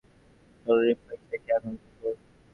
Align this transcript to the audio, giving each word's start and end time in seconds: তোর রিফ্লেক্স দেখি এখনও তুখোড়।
তোর 0.65 0.77
রিফ্লেক্স 0.81 1.25
দেখি 1.31 1.49
এখনও 1.51 1.77
তুখোড়। 1.83 2.17